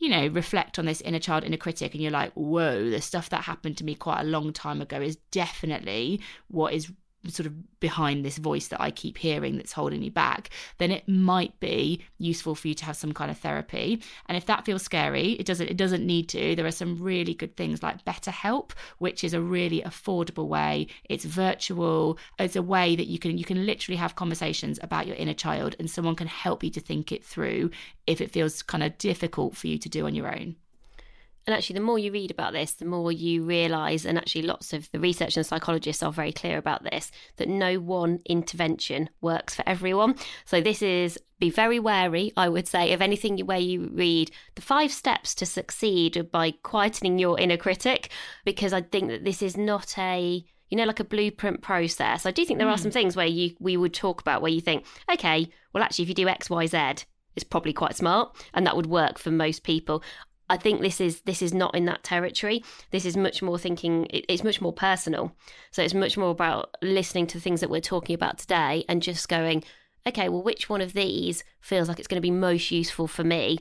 [0.04, 3.30] you know, reflect on this inner child, inner critic, and you're like, whoa, the stuff
[3.30, 6.92] that happened to me quite a long time ago is definitely what is
[7.28, 11.08] sort of behind this voice that I keep hearing that's holding me back, then it
[11.08, 14.02] might be useful for you to have some kind of therapy.
[14.28, 16.56] And if that feels scary, it doesn't it doesn't need to.
[16.56, 20.88] There are some really good things like BetterHelp, which is a really affordable way.
[21.06, 22.18] It's virtual.
[22.40, 25.76] It's a way that you can you can literally have conversations about your inner child
[25.80, 27.72] and someone can help you to think it through
[28.08, 30.56] if it feels kind of difficult for you to do on your own.
[31.46, 34.72] And actually, the more you read about this, the more you realise, and actually, lots
[34.72, 39.56] of the research and psychologists are very clear about this, that no one intervention works
[39.56, 40.16] for everyone.
[40.46, 44.62] So, this is be very wary, I would say, of anything where you read the
[44.62, 48.10] five steps to succeed by quietening your inner critic,
[48.46, 52.26] because I think that this is not a you know, like a blueprint process.
[52.26, 52.96] I do think there are some mm.
[52.96, 56.16] things where you we would talk about where you think, okay, well, actually, if you
[56.16, 60.02] do X, Y, Z, it's probably quite smart, and that would work for most people.
[60.54, 62.64] I think this is this is not in that territory.
[62.92, 64.06] This is much more thinking.
[64.12, 65.36] It, it's much more personal.
[65.72, 69.28] So it's much more about listening to things that we're talking about today and just
[69.28, 69.64] going,
[70.08, 73.24] okay, well, which one of these feels like it's going to be most useful for
[73.24, 73.58] me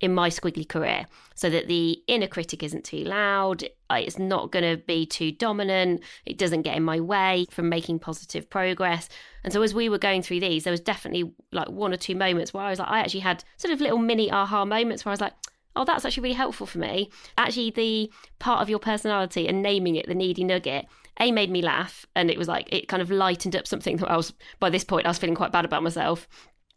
[0.00, 4.64] in my squiggly career so that the inner critic isn't too loud, it's not going
[4.64, 9.10] to be too dominant, it doesn't get in my way from making positive progress.
[9.44, 12.14] And so as we were going through these, there was definitely like one or two
[12.14, 15.10] moments where I was like, I actually had sort of little mini aha moments where
[15.10, 15.34] I was like,
[15.76, 17.10] oh, that's actually really helpful for me.
[17.38, 20.86] Actually, the part of your personality and naming it the needy nugget,
[21.20, 22.06] A, made me laugh.
[22.14, 24.84] And it was like, it kind of lightened up something that I was, by this
[24.84, 26.28] point, I was feeling quite bad about myself.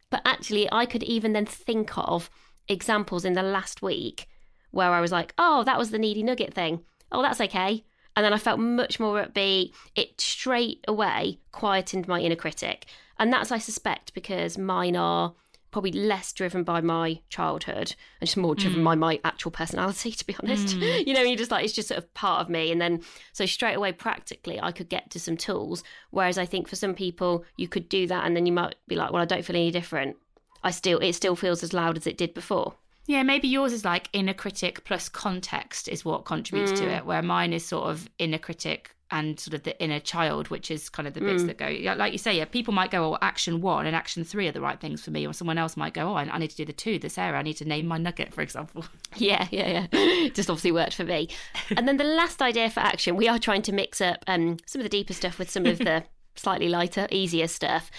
[0.10, 2.30] But actually, I could even then think of
[2.68, 4.28] examples in the last week
[4.72, 6.82] where I was like, oh, that was the needy nugget thing.
[7.12, 7.84] Oh, that's okay.
[8.16, 9.74] And then I felt much more upbeat.
[9.96, 12.86] It straight away quietened my inner critic.
[13.18, 15.34] And that's, I suspect, because mine are
[15.74, 18.86] probably less driven by my childhood and just more driven mm.
[18.86, 20.78] by my actual personality, to be honest.
[20.78, 20.94] Mm.
[21.08, 22.72] You know, you just like, it's just sort of part of me.
[22.72, 23.02] And then,
[23.34, 25.84] so straight away, practically, I could get to some tools.
[26.12, 28.96] Whereas I think for some people, you could do that and then you might be
[28.96, 30.16] like, well, I don't feel any different.
[30.64, 32.76] I still, it still feels as loud as it did before.
[33.06, 36.78] Yeah, maybe yours is like inner critic plus context is what contributes mm.
[36.78, 40.48] to it, where mine is sort of inner critic and sort of the inner child,
[40.48, 41.48] which is kind of the bits mm.
[41.48, 44.48] that go, like you say, yeah, people might go, oh, action one and action three
[44.48, 46.56] are the right things for me, or someone else might go, oh, I, need to
[46.56, 48.86] do the two, this area, I need to name my nugget, for example.
[49.16, 50.30] Yeah, yeah, yeah.
[50.34, 51.30] Just obviously worked for me.
[51.78, 54.80] and then the last idea for action, we are trying to mix up um, some
[54.80, 56.04] of the deeper stuff with some of the
[56.36, 57.92] slightly lighter, easier stuff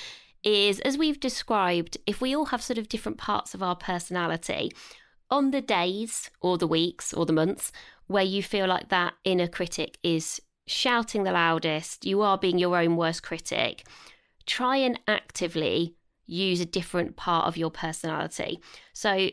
[0.45, 4.71] is as we've described, if we all have sort of different parts of our personality,
[5.31, 7.73] on the days or the weeks or the months
[8.07, 12.77] where you feel like that inner critic is shouting the loudest, you are being your
[12.77, 13.87] own worst critic,
[14.47, 18.61] try and actively use a different part of your personality.
[18.93, 19.31] So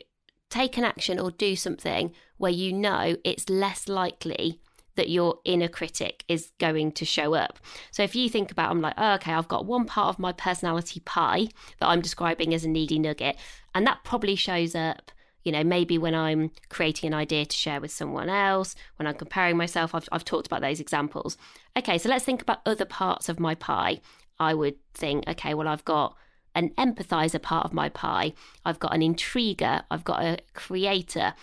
[0.49, 4.59] take an action or do something where you know it's less likely
[4.95, 7.59] that your inner critic is going to show up.
[7.91, 10.31] So if you think about, I'm like, oh, okay, I've got one part of my
[10.31, 11.47] personality pie
[11.79, 13.37] that I'm describing as a needy nugget,
[13.73, 15.11] and that probably shows up.
[15.43, 19.15] You know, maybe when I'm creating an idea to share with someone else, when I'm
[19.15, 21.35] comparing myself, I've, I've talked about those examples.
[21.75, 24.01] Okay, so let's think about other parts of my pie.
[24.39, 26.15] I would think, okay, well, I've got
[26.53, 28.33] an empathizer part of my pie,
[28.65, 31.33] I've got an intriguer, I've got a creator,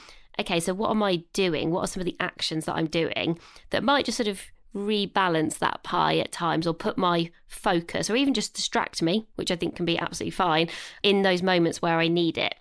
[0.40, 1.70] okay, so what am I doing?
[1.70, 3.38] What are some of the actions that I'm doing
[3.70, 4.40] that might just sort of
[4.74, 9.50] rebalance that pie at times or put my focus or even just distract me, which
[9.50, 10.68] I think can be absolutely fine
[11.02, 12.54] in those moments where I need it.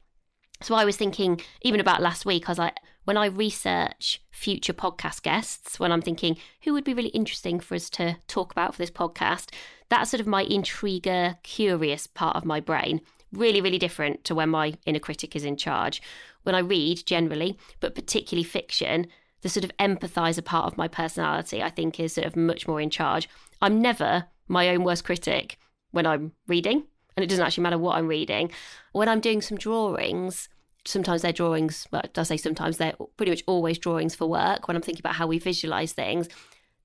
[0.61, 4.73] So I was thinking, even about last week, I was like, when I research future
[4.73, 8.73] podcast guests, when I'm thinking who would be really interesting for us to talk about
[8.73, 9.53] for this podcast,
[9.89, 13.01] that's sort of my intriguer, curious part of my brain.
[13.31, 16.01] Really, really different to when my inner critic is in charge
[16.43, 19.07] when I read generally, but particularly fiction,
[19.41, 22.79] the sort of empathizer part of my personality, I think, is sort of much more
[22.79, 23.27] in charge.
[23.61, 25.57] I'm never my own worst critic
[25.91, 26.83] when I'm reading,
[27.15, 28.51] and it doesn't actually matter what I'm reading.
[28.93, 30.47] When I'm doing some drawings,
[30.85, 34.77] sometimes they're drawings, but I say sometimes they're pretty much always drawings for work when
[34.77, 36.29] I'm thinking about how we visualize things.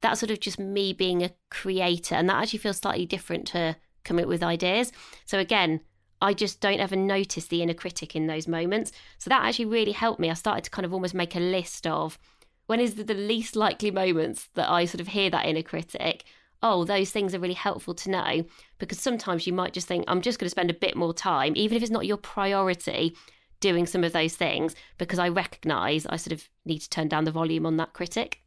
[0.01, 3.77] That's sort of just me being a creator, and that actually feels slightly different to
[4.03, 4.91] coming up with ideas.
[5.25, 5.81] So again,
[6.23, 8.93] I just don't ever notice the inner critic in those moments.
[9.19, 10.31] So that actually really helped me.
[10.31, 12.19] I started to kind of almost make a list of
[12.67, 16.25] when is the least likely moments that I sort of hear that inner critic.
[16.63, 18.45] Oh, those things are really helpful to know
[18.79, 21.55] because sometimes you might just think, I'm just going to spend a bit more time,
[21.57, 23.17] even if it's not your priority,
[23.59, 27.25] doing some of those things because I recognize I sort of need to turn down
[27.25, 28.43] the volume on that critic.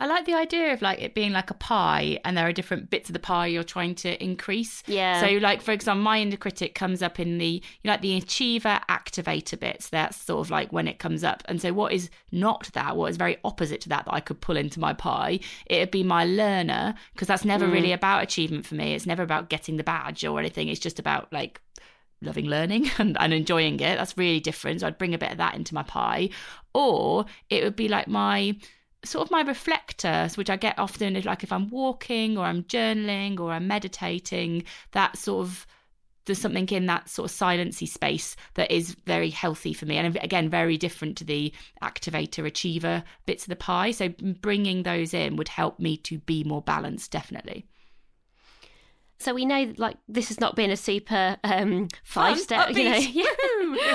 [0.00, 2.88] I like the idea of like it being like a pie and there are different
[2.88, 4.82] bits of the pie you're trying to increase.
[4.86, 5.20] Yeah.
[5.20, 8.80] So like for example, my inner critic comes up in the you like the achiever
[8.88, 9.90] activator bits.
[9.90, 11.42] That's sort of like when it comes up.
[11.44, 14.40] And so what is not that, what is very opposite to that that I could
[14.40, 17.72] pull into my pie, it'd be my learner, because that's never mm.
[17.72, 18.94] really about achievement for me.
[18.94, 20.68] It's never about getting the badge or anything.
[20.68, 21.60] It's just about like
[22.22, 23.98] loving learning and, and enjoying it.
[23.98, 24.80] That's really different.
[24.80, 26.30] So I'd bring a bit of that into my pie.
[26.72, 28.56] Or it would be like my
[29.04, 32.64] sort of my reflectors, which I get often if like if I'm walking or I'm
[32.64, 35.66] journaling or I'm meditating, that sort of
[36.26, 39.96] there's something in that sort of silency space that is very healthy for me.
[39.96, 43.90] And again very different to the activator achiever bits of the pie.
[43.90, 47.66] So bringing those in would help me to be more balanced definitely
[49.20, 52.92] so we know like this has not been a super um, five step you know.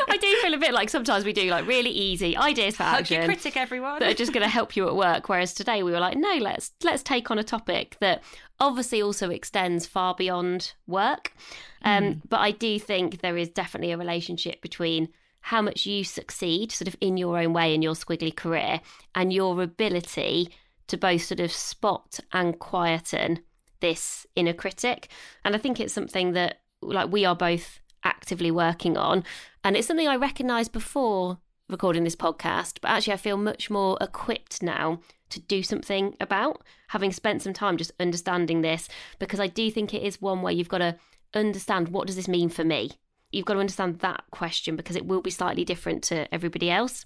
[0.08, 3.26] I do feel a bit like sometimes we do like really easy ideas for action
[3.26, 4.00] critic everyone.
[4.00, 6.36] that are just going to help you at work whereas today we were like no
[6.40, 8.24] let's let's take on a topic that
[8.60, 11.34] obviously also extends far beyond work.
[11.84, 12.22] Um, mm.
[12.30, 15.10] but I do think there is definitely a relationship between
[15.42, 18.82] how much you succeed sort of in your own way in your squiggly career
[19.14, 20.50] and your ability
[20.88, 23.40] to both sort of spot and quieten
[23.86, 25.10] this inner critic.
[25.44, 29.24] And I think it's something that like we are both actively working on.
[29.64, 31.38] And it's something I recognized before
[31.70, 36.64] recording this podcast, but actually I feel much more equipped now to do something about,
[36.90, 38.88] having spent some time just understanding this,
[39.20, 40.96] because I do think it is one where you've got to
[41.34, 42.92] understand what does this mean for me?
[43.32, 47.06] You've got to understand that question because it will be slightly different to everybody else.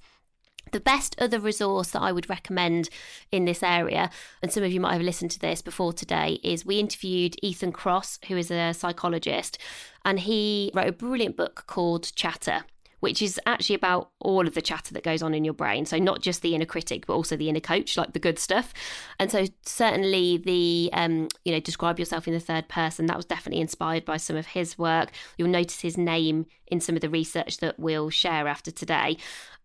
[0.71, 2.89] The best other resource that I would recommend
[3.31, 4.09] in this area,
[4.41, 7.73] and some of you might have listened to this before today, is we interviewed Ethan
[7.73, 9.57] Kross, who is a psychologist,
[10.05, 12.63] and he wrote a brilliant book called Chatter
[12.99, 15.85] which is actually about all of the chatter that goes on in your brain.
[15.85, 18.73] So, not just the inner critic, but also the inner coach, like the good stuff.
[19.19, 23.25] And so, certainly, the, um, you know, describe yourself in the third person, that was
[23.25, 25.11] definitely inspired by some of his work.
[25.37, 29.17] You'll notice his name in some of the research that we'll share after today.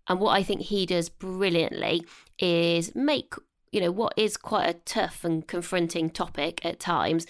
[0.09, 2.02] And what I think he does brilliantly
[2.38, 3.34] is make
[3.72, 7.26] you know what is quite a tough and confronting topic at times.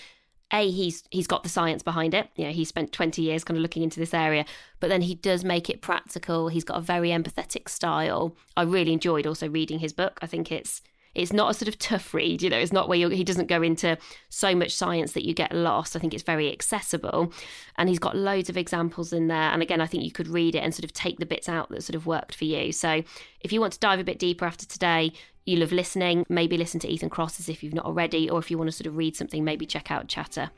[0.52, 2.28] A he's he's got the science behind it.
[2.36, 4.44] You know he spent 20 years kind of looking into this area
[4.78, 6.48] but then he does make it practical.
[6.48, 8.36] He's got a very empathetic style.
[8.56, 10.18] I really enjoyed also reading his book.
[10.20, 10.82] I think it's
[11.14, 13.62] it's not a sort of tough read you know it's not where he doesn't go
[13.62, 13.96] into
[14.28, 17.32] so much science that you get lost i think it's very accessible
[17.76, 20.54] and he's got loads of examples in there and again i think you could read
[20.54, 23.02] it and sort of take the bits out that sort of worked for you so
[23.40, 25.12] if you want to dive a bit deeper after today
[25.46, 28.56] you love listening, maybe listen to Ethan Kross if you've not already, or if you
[28.56, 30.50] want to sort of read something, maybe check out Chatter.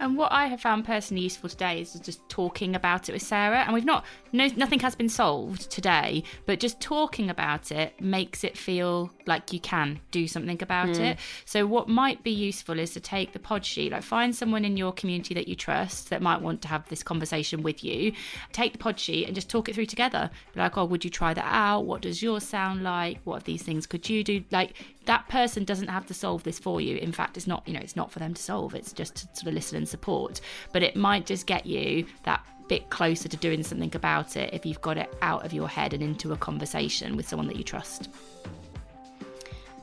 [0.00, 3.64] And what I have found personally useful today is just talking about it with Sarah.
[3.64, 8.44] And we've not, no, nothing has been solved today, but just talking about it makes
[8.44, 11.00] it feel like you can do something about mm.
[11.00, 11.18] it.
[11.44, 14.76] So what might be useful is to take the pod sheet, like find someone in
[14.76, 18.12] your community that you trust that might want to have this conversation with you.
[18.52, 20.30] Take the pod sheet and just talk it through together.
[20.54, 21.82] Be like, oh, would you try that out?
[21.82, 23.20] What does yours sound like?
[23.24, 24.44] What of these things could you do?
[24.50, 24.74] Like
[25.06, 26.96] that person doesn't have to solve this for you.
[26.96, 28.74] In fact, it's not, you know, it's not for them to solve.
[28.74, 30.40] It's just to sort of listen and support.
[30.72, 34.66] But it might just get you that bit closer to doing something about it if
[34.66, 37.64] you've got it out of your head and into a conversation with someone that you
[37.64, 38.08] trust.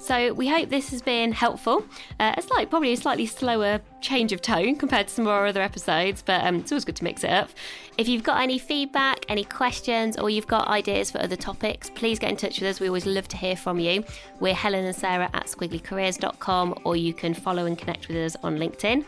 [0.06, 1.84] So we hope this has been helpful.
[2.20, 5.48] Uh, it's like probably a slightly slower change of tone compared to some of our
[5.48, 7.50] other episodes, but um, it's always good to mix it up.
[7.98, 12.20] If you've got any feedback, any questions, or you've got ideas for other topics, please
[12.20, 12.80] get in touch with us.
[12.80, 14.04] We always love to hear from you.
[14.40, 18.60] We're Helen and Sarah at squigglycareers.com, or you can follow and connect with us on
[18.60, 19.06] LinkedIn.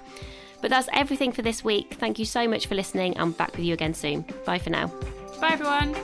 [0.61, 1.93] But that's everything for this week.
[1.93, 3.17] Thank you so much for listening.
[3.17, 4.25] I'm back with you again soon.
[4.45, 4.87] Bye for now.
[5.39, 5.95] Bye, everyone.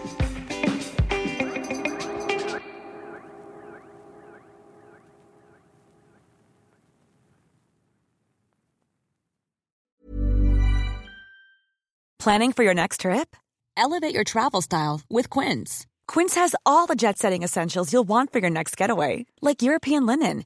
[12.23, 13.35] Planning for your next trip?
[13.75, 15.85] Elevate your travel style with Quince.
[16.07, 20.05] Quince has all the jet setting essentials you'll want for your next getaway, like European
[20.05, 20.45] linen,